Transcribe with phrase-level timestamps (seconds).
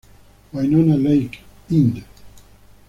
[0.51, 2.03] Winona Lake, Ind.